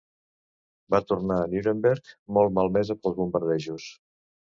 [0.93, 2.09] Va tornar a Nuremberg,
[2.39, 3.87] molt malmesa pels bombardejos.